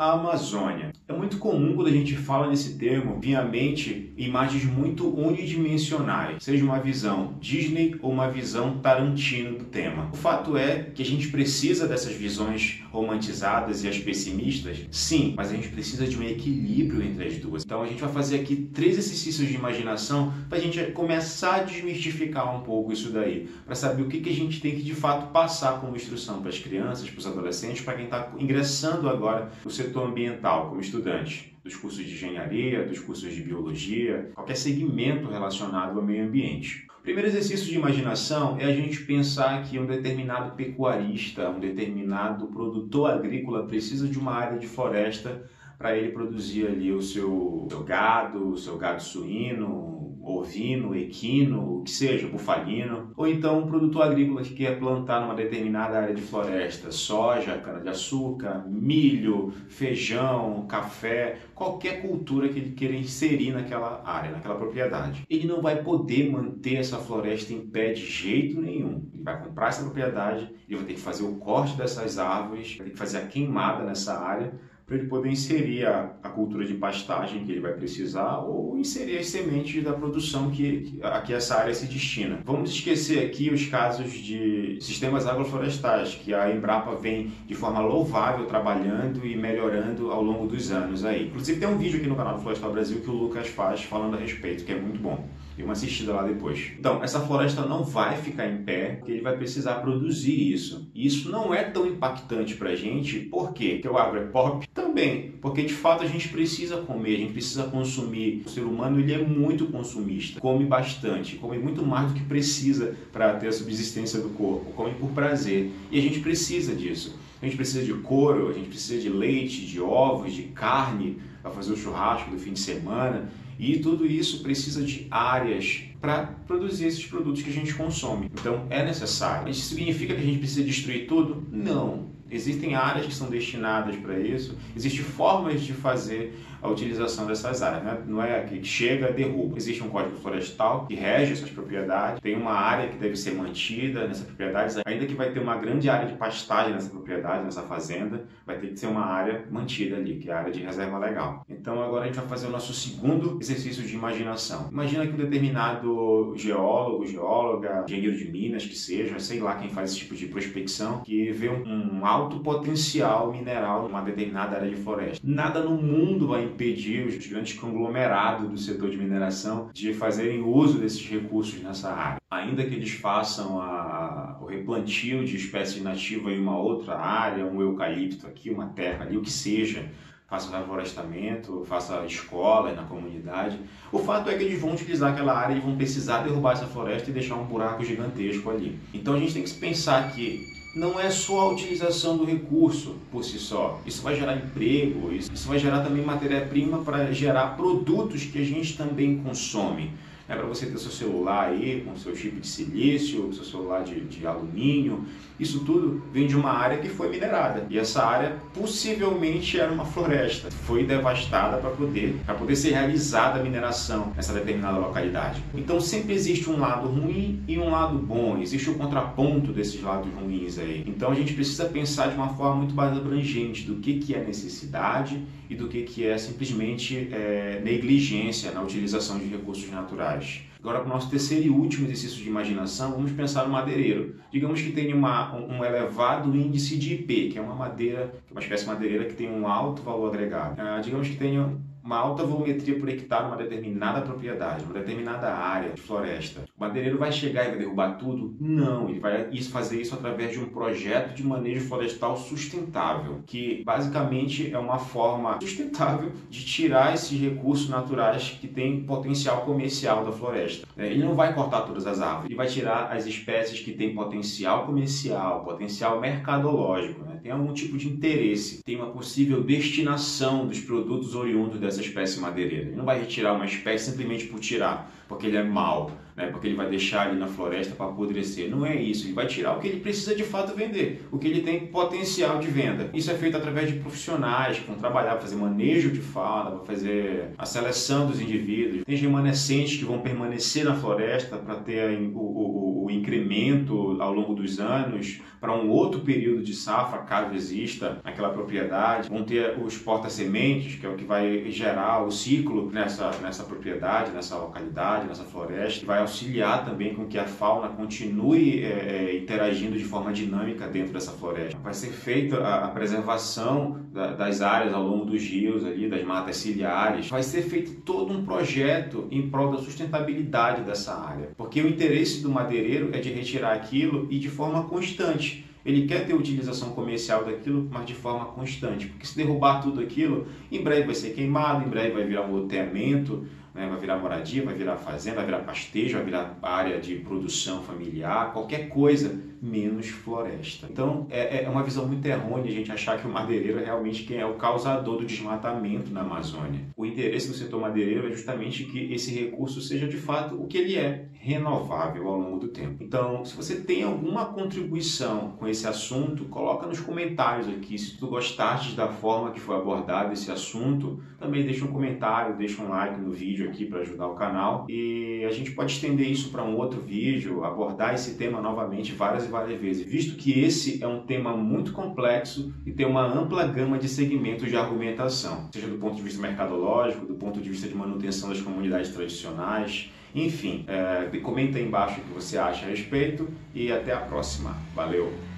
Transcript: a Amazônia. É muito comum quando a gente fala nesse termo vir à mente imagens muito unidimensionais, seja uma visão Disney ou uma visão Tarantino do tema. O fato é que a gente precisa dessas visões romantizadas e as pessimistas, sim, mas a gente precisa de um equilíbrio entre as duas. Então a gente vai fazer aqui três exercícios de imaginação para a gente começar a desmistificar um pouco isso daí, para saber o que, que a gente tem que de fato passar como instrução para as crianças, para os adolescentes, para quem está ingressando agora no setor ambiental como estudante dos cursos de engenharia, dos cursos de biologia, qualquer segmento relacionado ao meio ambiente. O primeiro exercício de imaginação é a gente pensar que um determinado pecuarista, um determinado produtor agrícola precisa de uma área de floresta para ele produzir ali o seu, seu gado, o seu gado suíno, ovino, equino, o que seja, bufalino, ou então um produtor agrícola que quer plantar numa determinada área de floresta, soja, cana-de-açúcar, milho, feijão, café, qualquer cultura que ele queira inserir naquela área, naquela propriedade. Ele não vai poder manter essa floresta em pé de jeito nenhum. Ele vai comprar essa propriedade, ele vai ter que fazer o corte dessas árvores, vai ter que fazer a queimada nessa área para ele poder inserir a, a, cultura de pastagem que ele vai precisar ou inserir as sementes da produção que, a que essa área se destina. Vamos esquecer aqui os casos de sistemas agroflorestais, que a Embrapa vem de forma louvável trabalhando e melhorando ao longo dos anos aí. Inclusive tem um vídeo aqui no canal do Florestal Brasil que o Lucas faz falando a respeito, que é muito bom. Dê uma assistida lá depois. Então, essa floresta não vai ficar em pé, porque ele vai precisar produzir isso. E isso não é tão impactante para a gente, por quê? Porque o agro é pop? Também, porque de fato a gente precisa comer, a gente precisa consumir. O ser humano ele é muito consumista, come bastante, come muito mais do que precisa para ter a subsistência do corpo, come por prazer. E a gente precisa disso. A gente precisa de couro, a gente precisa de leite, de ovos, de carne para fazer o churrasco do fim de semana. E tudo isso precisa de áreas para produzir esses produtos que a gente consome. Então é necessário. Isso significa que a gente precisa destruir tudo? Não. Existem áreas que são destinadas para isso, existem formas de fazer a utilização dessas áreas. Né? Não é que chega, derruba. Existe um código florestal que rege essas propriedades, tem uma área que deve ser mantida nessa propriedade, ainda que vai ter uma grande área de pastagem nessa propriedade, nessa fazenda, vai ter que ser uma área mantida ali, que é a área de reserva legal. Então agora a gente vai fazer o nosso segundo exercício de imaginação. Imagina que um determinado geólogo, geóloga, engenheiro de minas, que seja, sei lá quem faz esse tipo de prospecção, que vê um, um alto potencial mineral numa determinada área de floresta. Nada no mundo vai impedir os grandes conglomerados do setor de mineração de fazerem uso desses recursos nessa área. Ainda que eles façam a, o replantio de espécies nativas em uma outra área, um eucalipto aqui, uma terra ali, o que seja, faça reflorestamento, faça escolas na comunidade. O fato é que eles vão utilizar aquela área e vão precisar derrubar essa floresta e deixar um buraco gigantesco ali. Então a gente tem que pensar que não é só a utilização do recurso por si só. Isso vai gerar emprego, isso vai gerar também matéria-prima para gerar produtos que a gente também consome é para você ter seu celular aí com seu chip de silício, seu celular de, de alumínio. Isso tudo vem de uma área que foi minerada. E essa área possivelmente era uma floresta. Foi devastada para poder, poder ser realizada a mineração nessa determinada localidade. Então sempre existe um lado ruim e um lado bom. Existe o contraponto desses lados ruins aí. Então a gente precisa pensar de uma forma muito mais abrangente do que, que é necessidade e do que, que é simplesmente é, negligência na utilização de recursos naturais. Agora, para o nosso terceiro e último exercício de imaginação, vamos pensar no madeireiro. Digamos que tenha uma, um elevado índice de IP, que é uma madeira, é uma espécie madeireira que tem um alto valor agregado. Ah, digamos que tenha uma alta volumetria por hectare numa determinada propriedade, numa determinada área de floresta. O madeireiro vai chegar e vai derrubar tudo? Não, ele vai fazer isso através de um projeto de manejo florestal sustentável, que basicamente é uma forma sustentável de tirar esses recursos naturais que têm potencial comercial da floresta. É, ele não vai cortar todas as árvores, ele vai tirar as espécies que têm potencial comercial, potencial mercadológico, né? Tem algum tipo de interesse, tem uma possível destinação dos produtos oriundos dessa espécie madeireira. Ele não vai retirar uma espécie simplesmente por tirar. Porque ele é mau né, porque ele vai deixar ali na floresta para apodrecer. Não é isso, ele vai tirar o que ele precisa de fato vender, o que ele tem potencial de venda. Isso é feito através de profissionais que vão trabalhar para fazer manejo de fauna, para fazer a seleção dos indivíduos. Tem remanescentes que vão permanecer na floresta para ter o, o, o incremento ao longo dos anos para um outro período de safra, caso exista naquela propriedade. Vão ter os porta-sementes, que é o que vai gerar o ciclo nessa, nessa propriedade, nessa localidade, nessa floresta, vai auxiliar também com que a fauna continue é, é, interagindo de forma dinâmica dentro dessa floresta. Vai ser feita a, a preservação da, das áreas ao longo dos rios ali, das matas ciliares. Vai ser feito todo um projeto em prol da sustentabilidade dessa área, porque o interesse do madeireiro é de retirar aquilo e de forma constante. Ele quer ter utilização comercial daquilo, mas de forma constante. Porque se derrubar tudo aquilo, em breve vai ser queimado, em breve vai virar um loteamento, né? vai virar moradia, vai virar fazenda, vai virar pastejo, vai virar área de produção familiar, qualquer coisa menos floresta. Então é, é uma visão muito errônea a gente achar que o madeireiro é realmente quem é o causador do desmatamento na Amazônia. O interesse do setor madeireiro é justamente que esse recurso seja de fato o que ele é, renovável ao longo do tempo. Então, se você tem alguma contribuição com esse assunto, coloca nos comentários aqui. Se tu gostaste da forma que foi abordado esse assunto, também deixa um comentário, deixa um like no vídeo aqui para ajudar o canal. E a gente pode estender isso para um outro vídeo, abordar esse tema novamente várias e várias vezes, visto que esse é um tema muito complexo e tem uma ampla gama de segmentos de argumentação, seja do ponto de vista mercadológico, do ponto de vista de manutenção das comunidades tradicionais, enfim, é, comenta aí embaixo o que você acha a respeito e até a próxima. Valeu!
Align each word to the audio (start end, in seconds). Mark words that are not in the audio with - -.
a 0.00 0.12
Amazônia. 0.12 0.92
É 1.06 1.12
muito 1.12 1.36
comum 1.36 1.74
quando 1.74 1.88
a 1.88 1.92
gente 1.92 2.16
fala 2.16 2.48
nesse 2.48 2.78
termo 2.78 3.20
vir 3.20 3.34
à 3.34 3.44
mente 3.44 4.14
imagens 4.16 4.64
muito 4.64 5.06
unidimensionais, 5.14 6.42
seja 6.42 6.64
uma 6.64 6.78
visão 6.78 7.34
Disney 7.38 7.96
ou 8.00 8.10
uma 8.10 8.30
visão 8.30 8.78
Tarantino 8.78 9.58
do 9.58 9.64
tema. 9.64 10.08
O 10.10 10.16
fato 10.16 10.56
é 10.56 10.84
que 10.94 11.02
a 11.02 11.04
gente 11.04 11.28
precisa 11.28 11.86
dessas 11.86 12.14
visões 12.14 12.82
romantizadas 12.90 13.84
e 13.84 13.88
as 13.88 13.98
pessimistas, 13.98 14.78
sim, 14.90 15.34
mas 15.36 15.50
a 15.50 15.54
gente 15.54 15.68
precisa 15.68 16.06
de 16.06 16.16
um 16.16 16.22
equilíbrio 16.22 17.02
entre 17.02 17.26
as 17.26 17.36
duas. 17.36 17.62
Então 17.62 17.82
a 17.82 17.86
gente 17.86 18.00
vai 18.00 18.10
fazer 18.10 18.40
aqui 18.40 18.56
três 18.56 18.96
exercícios 18.96 19.48
de 19.48 19.54
imaginação 19.54 20.32
para 20.48 20.56
a 20.56 20.60
gente 20.60 20.80
começar 20.92 21.56
a 21.56 21.62
desmistificar 21.62 22.56
um 22.56 22.62
pouco 22.62 22.90
isso 22.90 23.10
daí, 23.10 23.50
para 23.66 23.74
saber 23.74 24.02
o 24.02 24.08
que, 24.08 24.20
que 24.20 24.30
a 24.30 24.34
gente 24.34 24.60
tem 24.60 24.74
que 24.74 24.82
de 24.82 24.94
fato 24.94 25.30
passar 25.30 25.78
como 25.78 25.94
instrução 25.94 26.40
para 26.40 26.48
as 26.48 26.58
crianças, 26.58 27.10
para 27.10 27.18
os 27.18 27.26
adolescentes, 27.26 27.82
para 27.82 27.94
quem 27.94 28.06
está 28.06 28.32
ingressando 28.38 29.06
agora 29.06 29.50
no 29.62 29.70
setor 29.70 29.89
ambiental 29.98 30.68
como 30.68 30.80
estudante 30.80 31.50
dos 31.64 31.76
cursos 31.76 32.04
de 32.04 32.12
engenharia, 32.12 32.86
dos 32.86 33.00
cursos 33.00 33.34
de 33.34 33.42
biologia, 33.42 34.30
qualquer 34.34 34.56
segmento 34.56 35.28
relacionado 35.28 35.98
ao 35.98 36.04
meio 36.04 36.24
ambiente. 36.24 36.86
O 37.00 37.02
primeiro 37.02 37.28
exercício 37.28 37.66
de 37.66 37.76
imaginação 37.76 38.58
é 38.58 38.64
a 38.64 38.74
gente 38.74 39.02
pensar 39.04 39.64
que 39.64 39.78
um 39.78 39.86
determinado 39.86 40.54
pecuarista, 40.54 41.48
um 41.48 41.58
determinado 41.58 42.46
produtor 42.46 43.10
agrícola 43.10 43.66
precisa 43.66 44.06
de 44.06 44.18
uma 44.18 44.34
área 44.34 44.58
de 44.58 44.66
floresta 44.66 45.48
para 45.80 45.96
ele 45.96 46.10
produzir 46.10 46.66
ali 46.66 46.92
o 46.92 47.00
seu, 47.00 47.66
seu 47.70 47.82
gado, 47.82 48.50
o 48.50 48.58
seu 48.58 48.76
gado 48.76 49.02
suíno, 49.02 50.14
ovino, 50.22 50.94
equino, 50.94 51.78
o 51.78 51.82
que 51.82 51.90
seja, 51.90 52.28
bufalino, 52.28 53.12
ou 53.16 53.26
então 53.26 53.60
um 53.60 53.66
produtor 53.66 54.02
agrícola 54.02 54.42
que 54.42 54.52
quer 54.52 54.78
plantar 54.78 55.22
numa 55.22 55.34
determinada 55.34 55.98
área 55.98 56.14
de 56.14 56.20
floresta, 56.20 56.92
soja, 56.92 57.56
cana-de-açúcar, 57.56 58.62
milho, 58.68 59.54
feijão, 59.70 60.66
café, 60.68 61.38
qualquer 61.54 62.02
cultura 62.02 62.50
que 62.50 62.58
ele 62.58 62.72
queira 62.72 62.94
inserir 62.94 63.52
naquela 63.52 64.02
área, 64.04 64.32
naquela 64.32 64.56
propriedade. 64.56 65.24
Ele 65.30 65.46
não 65.46 65.62
vai 65.62 65.82
poder 65.82 66.30
manter 66.30 66.74
essa 66.74 66.98
floresta 66.98 67.54
em 67.54 67.60
pé 67.62 67.94
de 67.94 68.04
jeito 68.04 68.60
nenhum. 68.60 69.08
Ele 69.14 69.22
vai 69.22 69.42
comprar 69.42 69.68
essa 69.68 69.82
propriedade, 69.82 70.52
ele 70.68 70.76
vai 70.76 70.86
ter 70.86 70.94
que 70.94 71.00
fazer 71.00 71.24
o 71.24 71.36
corte 71.36 71.74
dessas 71.74 72.18
árvores, 72.18 72.76
vai 72.76 72.88
ter 72.88 72.92
que 72.92 72.98
fazer 72.98 73.16
a 73.16 73.26
queimada 73.26 73.82
nessa 73.82 74.20
área 74.20 74.52
para 74.90 74.98
ele 74.98 75.06
poder 75.06 75.30
inserir 75.30 75.86
a, 75.86 76.16
a, 76.20 76.28
cultura 76.30 76.64
de 76.64 76.74
pastagem 76.74 77.44
que 77.44 77.52
ele 77.52 77.60
vai 77.60 77.72
precisar 77.74 78.38
ou 78.38 78.76
inserir 78.76 79.18
as 79.18 79.28
sementes 79.28 79.84
da 79.84 79.92
produção 79.92 80.50
que, 80.50 80.98
a 81.00 81.20
que 81.20 81.32
essa 81.32 81.54
área 81.54 81.72
se 81.72 81.86
destina. 81.86 82.40
Vamos 82.44 82.72
esquecer 82.72 83.24
aqui 83.24 83.50
os 83.50 83.66
casos 83.66 84.12
de 84.12 84.78
sistemas 84.80 85.28
agroflorestais, 85.28 86.16
que 86.16 86.34
a 86.34 86.52
Embrapa 86.52 86.96
vem 86.96 87.30
de 87.46 87.54
forma 87.54 87.78
louvável 87.78 88.46
trabalhando 88.46 89.24
e 89.24 89.36
melhorando 89.36 90.10
ao 90.10 90.24
longo 90.24 90.48
dos 90.48 90.72
anos 90.72 91.04
aí. 91.04 91.28
Inclusive 91.28 91.60
tem 91.60 91.68
um 91.68 91.78
vídeo 91.78 92.00
aqui 92.00 92.08
no 92.08 92.16
canal 92.16 92.34
do 92.34 92.42
Florestal 92.42 92.72
Brasil 92.72 93.00
que 93.00 93.10
o 93.10 93.14
Lucas 93.14 93.46
faz 93.46 93.84
falando 93.84 94.16
a 94.16 94.18
respeito, 94.18 94.64
que 94.64 94.72
é 94.72 94.76
muito 94.76 94.98
bom. 94.98 95.24
Dê 95.56 95.62
uma 95.62 95.72
assistida 95.74 96.12
lá 96.12 96.22
depois. 96.22 96.72
Então, 96.78 97.02
essa 97.02 97.20
floresta 97.20 97.62
não 97.66 97.84
vai 97.84 98.16
ficar 98.16 98.48
em 98.48 98.64
pé, 98.64 98.96
porque 98.96 99.12
ele 99.12 99.20
vai 99.20 99.36
precisar 99.36 99.74
produzir 99.74 100.52
isso. 100.52 100.90
E 100.94 101.06
isso 101.06 101.30
não 101.30 101.54
é 101.54 101.62
tão 101.64 101.86
impactante 101.86 102.56
para 102.56 102.70
a 102.70 102.76
gente, 102.76 103.20
por 103.20 103.52
quê? 103.52 103.74
Porque 103.74 103.88
o 103.88 103.98
agro 103.98 104.20
é 104.20 104.24
pop? 104.24 104.66
Também, 105.00 105.32
porque 105.40 105.62
de 105.62 105.72
fato 105.72 106.04
a 106.04 106.06
gente 106.06 106.28
precisa 106.28 106.76
comer, 106.78 107.14
a 107.14 107.18
gente 107.18 107.32
precisa 107.32 107.64
consumir. 107.64 108.42
O 108.44 108.50
ser 108.50 108.60
humano 108.60 109.00
ele 109.00 109.14
é 109.14 109.18
muito 109.18 109.66
consumista, 109.66 110.38
come 110.40 110.66
bastante, 110.66 111.36
come 111.36 111.58
muito 111.58 111.84
mais 111.84 112.12
do 112.12 112.18
que 112.18 112.24
precisa 112.24 112.94
para 113.10 113.34
ter 113.34 113.48
a 113.48 113.52
subsistência 113.52 114.20
do 114.20 114.28
corpo, 114.30 114.72
come 114.72 114.92
por 114.94 115.10
prazer. 115.10 115.70
E 115.90 115.98
a 115.98 116.02
gente 116.02 116.20
precisa 116.20 116.74
disso. 116.74 117.18
A 117.40 117.46
gente 117.46 117.56
precisa 117.56 117.82
de 117.82 117.94
couro, 117.94 118.50
a 118.50 118.52
gente 118.52 118.68
precisa 118.68 119.00
de 119.00 119.08
leite, 119.08 119.64
de 119.64 119.80
ovos, 119.80 120.34
de 120.34 120.42
carne 120.42 121.16
para 121.40 121.50
fazer 121.50 121.72
o 121.72 121.76
churrasco 121.76 122.30
do 122.30 122.38
fim 122.38 122.52
de 122.52 122.60
semana. 122.60 123.30
E 123.58 123.78
tudo 123.78 124.06
isso 124.06 124.42
precisa 124.42 124.82
de 124.82 125.06
áreas 125.10 125.82
para 126.00 126.26
produzir 126.46 126.86
esses 126.86 127.06
produtos 127.06 127.42
que 127.42 127.48
a 127.48 127.52
gente 127.52 127.74
consome. 127.74 128.30
Então 128.34 128.66
é 128.68 128.84
necessário. 128.84 129.50
Isso 129.50 129.62
significa 129.62 130.14
que 130.14 130.20
a 130.20 130.24
gente 130.24 130.38
precisa 130.38 130.62
destruir 130.62 131.06
tudo? 131.06 131.46
Não. 131.50 132.10
Existem 132.30 132.74
áreas 132.74 133.06
que 133.06 133.14
são 133.14 133.28
destinadas 133.28 133.96
para 133.96 134.18
isso, 134.18 134.56
existem 134.76 135.02
formas 135.02 135.60
de 135.62 135.72
fazer 135.72 136.34
a 136.62 136.68
utilização 136.68 137.26
dessas 137.26 137.62
áreas. 137.62 137.82
Né? 137.82 137.98
Não 138.06 138.22
é 138.22 138.40
que 138.40 138.62
chega, 138.64 139.12
derruba. 139.12 139.56
Existe 139.56 139.82
um 139.82 139.88
código 139.88 140.16
florestal 140.16 140.86
que 140.86 140.94
rege 140.94 141.32
essas 141.32 141.50
propriedades, 141.50 142.20
tem 142.20 142.36
uma 142.36 142.52
área 142.52 142.88
que 142.88 142.98
deve 142.98 143.16
ser 143.16 143.32
mantida 143.32 144.06
nessa 144.06 144.24
propriedade, 144.24 144.80
ainda 144.84 145.06
que 145.06 145.14
vai 145.14 145.32
ter 145.32 145.40
uma 145.40 145.56
grande 145.56 145.88
área 145.88 146.06
de 146.06 146.16
pastagem 146.16 146.72
nessa 146.72 146.90
propriedade, 146.90 147.44
nessa 147.44 147.62
fazenda, 147.62 148.24
vai 148.46 148.58
ter 148.58 148.68
que 148.68 148.76
ser 148.78 148.86
uma 148.86 149.04
área 149.04 149.44
mantida 149.50 149.96
ali, 149.96 150.16
que 150.16 150.30
é 150.30 150.32
a 150.32 150.38
área 150.38 150.52
de 150.52 150.62
reserva 150.62 150.98
legal. 150.98 151.44
Então 151.48 151.82
agora 151.82 152.04
a 152.04 152.06
gente 152.06 152.16
vai 152.16 152.28
fazer 152.28 152.46
o 152.46 152.50
nosso 152.50 152.72
segundo 152.72 153.38
exercício 153.40 153.82
de 153.82 153.94
imaginação. 153.94 154.68
Imagina 154.70 155.06
que 155.06 155.12
um 155.12 155.16
determinado 155.16 156.34
geólogo, 156.36 157.06
geóloga, 157.06 157.84
engenheiro 157.86 158.16
de 158.16 158.30
minas, 158.30 158.64
que 158.64 158.76
seja, 158.76 159.18
sei 159.18 159.40
lá 159.40 159.56
quem 159.56 159.70
faz 159.70 159.90
esse 159.90 160.00
tipo 160.00 160.14
de 160.14 160.26
prospecção, 160.26 161.00
que 161.00 161.30
vê 161.32 161.48
um, 161.48 161.62
um 161.62 162.04
alto 162.20 162.40
potencial 162.40 163.32
mineral 163.32 163.84
numa 163.84 164.02
determinada 164.02 164.56
área 164.56 164.68
de 164.68 164.76
floresta. 164.76 165.20
Nada 165.26 165.62
no 165.62 165.76
mundo 165.76 166.28
vai 166.28 166.44
impedir 166.44 167.06
os 167.06 167.26
grandes 167.26 167.58
conglomerados 167.58 168.48
do 168.48 168.58
setor 168.58 168.90
de 168.90 168.96
mineração 168.96 169.70
de 169.72 169.92
fazerem 169.94 170.42
uso 170.42 170.78
desses 170.78 171.04
recursos 171.08 171.60
nessa 171.62 171.90
área. 171.90 172.20
Ainda 172.30 172.64
que 172.64 172.74
eles 172.74 172.92
façam 172.92 173.60
a, 173.60 174.38
o 174.40 174.46
replantio 174.46 175.24
de 175.24 175.36
espécies 175.36 175.82
nativas 175.82 176.32
em 176.32 176.40
uma 176.40 176.56
outra 176.56 176.96
área, 176.96 177.44
um 177.44 177.60
eucalipto 177.60 178.26
aqui, 178.26 178.50
uma 178.50 178.66
terra 178.66 179.04
ali, 179.04 179.16
o 179.16 179.22
que 179.22 179.30
seja, 179.30 179.90
faça 180.30 180.56
reflorestamento, 180.56 181.66
faça 181.68 182.06
escolas 182.06 182.76
na 182.76 182.84
comunidade. 182.84 183.58
O 183.90 183.98
fato 183.98 184.30
é 184.30 184.36
que 184.36 184.44
eles 184.44 184.60
vão 184.60 184.72
utilizar 184.72 185.12
aquela 185.12 185.36
área 185.36 185.54
e 185.54 185.60
vão 185.60 185.76
precisar 185.76 186.22
derrubar 186.22 186.52
essa 186.52 186.66
floresta 186.66 187.10
e 187.10 187.12
deixar 187.12 187.34
um 187.34 187.44
buraco 187.44 187.84
gigantesco 187.84 188.48
ali. 188.48 188.78
Então 188.94 189.14
a 189.14 189.18
gente 189.18 189.34
tem 189.34 189.42
que 189.42 189.52
pensar 189.54 190.12
que 190.12 190.40
não 190.76 191.00
é 191.00 191.10
só 191.10 191.40
a 191.40 191.48
utilização 191.48 192.16
do 192.16 192.24
recurso 192.24 192.94
por 193.10 193.24
si 193.24 193.40
só. 193.40 193.80
Isso 193.84 194.02
vai 194.02 194.14
gerar 194.14 194.36
emprego, 194.36 195.12
isso 195.12 195.48
vai 195.48 195.58
gerar 195.58 195.80
também 195.80 196.04
matéria-prima 196.04 196.78
para 196.78 197.12
gerar 197.12 197.56
produtos 197.56 198.22
que 198.22 198.40
a 198.40 198.44
gente 198.44 198.76
também 198.76 199.18
consome 199.18 199.90
é 200.30 200.36
para 200.36 200.46
você 200.46 200.66
ter 200.66 200.78
seu 200.78 200.92
celular 200.92 201.48
aí 201.48 201.82
com 201.84 201.96
seu 201.96 202.14
chip 202.14 202.38
de 202.38 202.46
silício, 202.46 203.32
seu 203.34 203.44
celular 203.44 203.82
de, 203.82 204.00
de 204.02 204.24
alumínio. 204.24 205.04
Isso 205.40 205.64
tudo 205.64 206.00
vem 206.12 206.28
de 206.28 206.36
uma 206.36 206.52
área 206.52 206.78
que 206.78 206.88
foi 206.88 207.08
minerada. 207.08 207.66
E 207.68 207.76
essa 207.76 208.04
área 208.04 208.36
possivelmente 208.54 209.58
era 209.58 209.72
uma 209.72 209.84
floresta. 209.84 210.48
Foi 210.50 210.84
devastada 210.84 211.56
para 211.56 211.70
poder, 211.70 212.14
poder 212.38 212.54
ser 212.54 212.70
realizada 212.70 213.40
a 213.40 213.42
mineração 213.42 214.12
nessa 214.14 214.32
determinada 214.32 214.78
localidade. 214.78 215.42
Então 215.52 215.80
sempre 215.80 216.14
existe 216.14 216.48
um 216.48 216.60
lado 216.60 216.86
ruim 216.86 217.42
e 217.48 217.58
um 217.58 217.70
lado 217.70 217.98
bom. 217.98 218.38
Existe 218.40 218.70
o 218.70 218.74
contraponto 218.74 219.52
desses 219.52 219.82
lados 219.82 220.12
ruins 220.14 220.58
aí. 220.58 220.84
Então 220.86 221.10
a 221.10 221.14
gente 221.14 221.32
precisa 221.32 221.64
pensar 221.64 222.08
de 222.08 222.14
uma 222.14 222.28
forma 222.28 222.56
muito 222.56 222.74
mais 222.74 222.96
abrangente 222.96 223.64
do 223.64 223.76
que, 223.76 223.98
que 223.98 224.14
é 224.14 224.22
necessidade 224.22 225.20
e 225.48 225.56
do 225.56 225.66
que, 225.66 225.82
que 225.82 226.06
é 226.06 226.16
simplesmente 226.16 227.08
é, 227.10 227.60
negligência 227.64 228.52
na 228.52 228.62
utilização 228.62 229.18
de 229.18 229.26
recursos 229.26 229.68
naturais. 229.68 230.19
Agora, 230.58 230.80
para 230.80 230.86
o 230.86 230.92
nosso 230.92 231.08
terceiro 231.08 231.46
e 231.46 231.50
último 231.50 231.86
exercício 231.86 232.22
de 232.22 232.28
imaginação, 232.28 232.92
vamos 232.92 233.12
pensar 233.12 233.44
no 233.44 233.52
madeireiro. 233.52 234.16
Digamos 234.30 234.60
que 234.60 234.72
tenha 234.72 234.94
uma, 234.94 235.34
um 235.34 235.64
elevado 235.64 236.36
índice 236.36 236.76
de 236.76 236.94
IP, 236.94 237.30
que 237.30 237.38
é 237.38 237.40
uma 237.40 237.54
madeira, 237.54 238.12
é 238.28 238.32
uma 238.32 238.40
espécie 238.40 238.66
madeireira 238.66 239.06
que 239.06 239.14
tem 239.14 239.30
um 239.30 239.46
alto 239.46 239.82
valor 239.82 240.08
agregado. 240.08 240.60
Ah, 240.60 240.80
digamos 240.82 241.08
que 241.08 241.16
tenha 241.16 241.56
uma 241.82 241.96
alta 241.96 242.24
volumetria 242.24 242.78
por 242.78 242.88
hectare 242.88 243.24
numa 243.24 243.36
determinada 243.36 244.02
propriedade, 244.02 244.64
numa 244.64 244.78
determinada 244.78 245.32
área 245.32 245.70
de 245.70 245.80
floresta. 245.80 246.42
O 246.56 246.60
madeireiro 246.60 246.98
vai 246.98 247.10
chegar 247.10 247.44
e 247.44 247.48
vai 247.50 247.58
derrubar 247.58 247.96
tudo? 247.98 248.36
Não, 248.40 248.88
ele 248.88 249.00
vai 249.00 249.30
fazer 249.42 249.80
isso 249.80 249.94
através 249.94 250.32
de 250.32 250.38
um 250.38 250.46
projeto 250.46 251.14
de 251.14 251.24
manejo 251.24 251.66
florestal 251.66 252.16
sustentável, 252.16 253.20
que 253.26 253.62
basicamente 253.64 254.52
é 254.52 254.58
uma 254.58 254.78
forma 254.78 255.38
sustentável 255.40 256.12
de 256.28 256.44
tirar 256.44 256.94
esses 256.94 257.18
recursos 257.18 257.68
naturais 257.68 258.36
que 258.40 258.48
têm 258.48 258.84
potencial 258.84 259.42
comercial 259.42 260.04
da 260.04 260.12
floresta. 260.12 260.66
É, 260.76 260.86
ele 260.86 261.04
não 261.04 261.14
vai 261.14 261.34
cortar 261.34 261.62
todas 261.62 261.86
as 261.86 262.00
árvores, 262.00 262.26
ele 262.26 262.36
vai 262.36 262.46
tirar 262.46 262.92
as 262.92 263.06
espécies 263.06 263.60
que 263.60 263.72
têm 263.72 263.94
potencial 263.94 264.66
comercial, 264.66 265.44
potencial 265.44 266.00
mercadológico, 266.00 267.04
né? 267.04 267.09
Tem 267.22 267.32
algum 267.32 267.52
tipo 267.52 267.76
de 267.76 267.88
interesse, 267.88 268.62
tem 268.64 268.76
uma 268.76 268.90
possível 268.90 269.42
destinação 269.42 270.46
dos 270.46 270.60
produtos 270.60 271.14
oriundos 271.14 271.60
dessa 271.60 271.80
espécie 271.80 272.18
madeireira. 272.20 272.68
Ele 272.68 272.76
não 272.76 272.84
vai 272.84 272.98
retirar 272.98 273.34
uma 273.34 273.44
espécie 273.44 273.90
simplesmente 273.90 274.26
por 274.26 274.40
tirar. 274.40 274.90
Porque 275.10 275.26
ele 275.26 275.36
é 275.36 275.42
mau 275.42 275.90
né, 276.20 276.26
porque 276.26 276.46
ele 276.46 276.56
vai 276.56 276.68
deixar 276.68 277.08
ali 277.08 277.18
na 277.18 277.26
floresta 277.26 277.74
para 277.74 277.86
apodrecer. 277.86 278.50
Não 278.50 278.64
é 278.64 278.76
isso, 278.76 279.06
ele 279.06 279.14
vai 279.14 279.26
tirar 279.26 279.56
o 279.56 279.60
que 279.60 279.68
ele 279.68 279.80
precisa 279.80 280.14
de 280.14 280.22
fato 280.22 280.54
vender, 280.54 281.06
o 281.10 281.18
que 281.18 281.26
ele 281.26 281.40
tem 281.40 281.66
potencial 281.66 282.38
de 282.38 282.48
venda. 282.48 282.90
Isso 282.92 283.10
é 283.10 283.14
feito 283.14 283.36
através 283.36 283.68
de 283.68 283.78
profissionais 283.78 284.58
que 284.58 284.66
vão 284.66 284.76
trabalhar 284.76 285.12
para 285.12 285.20
fazer 285.20 285.36
manejo 285.36 285.90
de 285.90 286.00
fauna, 286.00 286.50
para 286.50 286.64
fazer 286.64 287.30
a 287.38 287.46
seleção 287.46 288.06
dos 288.06 288.20
indivíduos. 288.20 288.84
Tem 288.84 288.96
remanescentes 288.96 289.78
que 289.78 289.84
vão 289.84 290.00
permanecer 290.00 290.64
na 290.64 290.74
floresta 290.74 291.36
para 291.36 291.56
ter 291.56 291.98
o, 292.14 292.18
o, 292.18 292.84
o 292.84 292.90
incremento 292.90 293.96
ao 294.00 294.12
longo 294.12 294.34
dos 294.34 294.60
anos 294.60 295.20
para 295.40 295.54
um 295.54 295.70
outro 295.70 296.00
período 296.00 296.42
de 296.42 296.52
safra, 296.52 296.98
caso 296.98 297.34
exista 297.34 297.98
naquela 298.04 298.28
propriedade. 298.28 299.08
Vão 299.08 299.24
ter 299.24 299.58
os 299.58 299.78
porta-sementes, 299.78 300.78
que 300.78 300.84
é 300.84 300.88
o 300.88 300.96
que 300.96 301.04
vai 301.04 301.50
gerar 301.50 302.04
o 302.04 302.10
ciclo 302.10 302.70
nessa, 302.70 303.10
nessa 303.22 303.44
propriedade, 303.44 304.10
nessa 304.12 304.36
localidade, 304.36 304.99
nessa 305.06 305.24
floresta, 305.24 305.84
vai 305.86 306.00
auxiliar 306.00 306.64
também 306.64 306.94
com 306.94 307.06
que 307.06 307.18
a 307.18 307.24
fauna 307.24 307.68
continue 307.68 308.62
é, 308.62 308.68
é, 308.68 309.16
interagindo 309.16 309.76
de 309.76 309.84
forma 309.84 310.12
dinâmica 310.12 310.66
dentro 310.66 310.92
dessa 310.92 311.12
floresta. 311.12 311.58
Vai 311.62 311.74
ser 311.74 311.90
feita 311.90 312.38
a, 312.38 312.64
a 312.64 312.68
preservação 312.68 313.80
da, 313.92 314.12
das 314.12 314.40
áreas 314.40 314.72
ao 314.72 314.82
longo 314.82 315.04
dos 315.04 315.22
rios 315.22 315.64
ali, 315.64 315.88
das 315.88 316.04
matas 316.04 316.36
ciliares. 316.36 317.08
Vai 317.08 317.22
ser 317.22 317.42
feito 317.42 317.80
todo 317.82 318.12
um 318.12 318.24
projeto 318.24 319.06
em 319.10 319.28
prol 319.28 319.52
da 319.52 319.58
sustentabilidade 319.58 320.62
dessa 320.62 320.94
área, 320.94 321.30
porque 321.36 321.60
o 321.60 321.68
interesse 321.68 322.22
do 322.22 322.30
madeireiro 322.30 322.90
é 322.92 322.98
de 322.98 323.10
retirar 323.10 323.52
aquilo 323.52 324.06
e 324.10 324.18
de 324.18 324.28
forma 324.28 324.64
constante. 324.64 325.46
Ele 325.64 325.86
quer 325.86 326.06
ter 326.06 326.14
utilização 326.14 326.70
comercial 326.70 327.24
daquilo, 327.24 327.68
mas 327.70 327.84
de 327.84 327.94
forma 327.94 328.24
constante. 328.26 328.86
Porque 328.86 329.06
se 329.06 329.16
derrubar 329.16 329.60
tudo 329.60 329.80
aquilo, 329.80 330.26
em 330.50 330.62
breve 330.62 330.84
vai 330.84 330.94
ser 330.94 331.10
queimado, 331.10 331.66
em 331.66 331.68
breve 331.68 331.90
vai 331.90 332.04
virar 332.04 332.22
um 332.22 332.32
loteamento, 332.32 333.26
né? 333.54 333.68
vai 333.68 333.78
virar 333.78 333.98
moradia, 333.98 334.44
vai 334.44 334.54
virar 334.54 334.76
fazenda, 334.76 335.16
vai 335.16 335.26
virar 335.26 335.40
pastejo, 335.40 335.96
vai 335.96 336.04
virar 336.04 336.38
área 336.42 336.80
de 336.80 336.96
produção 336.96 337.62
familiar, 337.62 338.32
qualquer 338.32 338.68
coisa 338.68 339.18
menos 339.40 339.88
floresta. 339.88 340.66
Então 340.70 341.06
é, 341.10 341.44
é 341.44 341.48
uma 341.48 341.62
visão 341.62 341.86
muito 341.86 342.04
errônea 342.04 342.50
a 342.50 342.54
gente 342.54 342.70
achar 342.70 342.98
que 342.98 343.06
o 343.06 343.10
madeireiro 343.10 343.58
é 343.58 343.64
realmente 343.64 344.04
quem 344.04 344.18
é 344.18 344.26
o 344.26 344.34
causador 344.34 344.98
do 344.98 345.06
desmatamento 345.06 345.90
na 345.90 346.02
Amazônia. 346.02 346.60
O 346.76 346.84
interesse 346.84 347.28
do 347.28 347.34
setor 347.34 347.60
madeireiro 347.60 348.06
é 348.08 348.10
justamente 348.10 348.64
que 348.64 348.92
esse 348.92 349.12
recurso 349.12 349.60
seja 349.60 349.88
de 349.88 349.96
fato 349.96 350.40
o 350.40 350.46
que 350.46 350.58
ele 350.58 350.76
é, 350.76 351.06
renovável 351.12 352.08
ao 352.08 352.18
longo 352.18 352.38
do 352.38 352.48
tempo. 352.48 352.82
Então, 352.82 353.24
se 353.24 353.36
você 353.36 353.60
tem 353.60 353.82
alguma 353.82 354.26
contribuição 354.26 355.34
com 355.38 355.46
esse 355.46 355.66
assunto, 355.66 356.24
coloca 356.24 356.66
nos 356.66 356.80
comentários 356.80 357.46
aqui. 357.46 357.78
Se 357.78 357.98
tu 357.98 358.06
gostaste 358.06 358.74
da 358.74 358.88
forma 358.88 359.30
que 359.30 359.38
foi 359.38 359.54
abordado 359.56 360.14
esse 360.14 360.30
assunto, 360.30 361.02
também 361.18 361.44
deixa 361.44 361.64
um 361.64 361.72
comentário, 361.72 362.36
deixa 362.36 362.62
um 362.62 362.70
like 362.70 362.98
no 362.98 363.12
vídeo 363.40 363.48
aqui 363.48 363.64
para 363.64 363.80
ajudar 363.80 364.06
o 364.06 364.14
canal. 364.14 364.66
E 364.68 365.24
a 365.24 365.30
gente 365.30 365.52
pode 365.52 365.72
estender 365.72 366.08
isso 366.08 366.30
para 366.30 366.44
um 366.44 366.56
outro 366.56 366.80
vídeo, 366.80 367.44
abordar 367.44 367.94
esse 367.94 368.14
tema 368.14 368.40
novamente 368.40 368.92
várias 368.92 369.24
e 369.24 369.28
várias 369.28 369.60
vezes, 369.60 369.86
visto 369.86 370.16
que 370.16 370.40
esse 370.40 370.82
é 370.82 370.86
um 370.86 371.00
tema 371.00 371.36
muito 371.36 371.72
complexo 371.72 372.52
e 372.66 372.72
tem 372.72 372.86
uma 372.86 373.06
ampla 373.06 373.46
gama 373.46 373.78
de 373.78 373.88
segmentos 373.88 374.48
de 374.48 374.56
argumentação, 374.56 375.48
seja 375.52 375.66
do 375.66 375.78
ponto 375.78 375.96
de 375.96 376.02
vista 376.02 376.20
mercadológico, 376.20 377.06
do 377.06 377.14
ponto 377.14 377.40
de 377.40 377.48
vista 377.48 377.68
de 377.68 377.74
manutenção 377.74 378.28
das 378.28 378.40
comunidades 378.40 378.90
tradicionais, 378.90 379.90
enfim, 380.14 380.64
é, 380.66 381.16
comenta 381.18 381.58
aí 381.58 381.64
embaixo 381.64 382.00
o 382.00 382.04
que 382.04 382.12
você 382.12 382.36
acha 382.36 382.66
a 382.66 382.68
respeito 382.68 383.28
e 383.54 383.70
até 383.70 383.92
a 383.92 384.00
próxima. 384.00 384.56
Valeu! 384.74 385.29